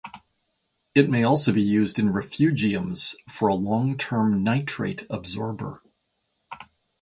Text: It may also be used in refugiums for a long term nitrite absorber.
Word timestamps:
It 0.95 1.11
may 1.11 1.23
also 1.23 1.53
be 1.53 1.61
used 1.61 1.99
in 1.99 2.11
refugiums 2.11 3.13
for 3.29 3.47
a 3.49 3.53
long 3.53 3.95
term 3.99 4.43
nitrite 4.43 5.05
absorber. 5.11 5.83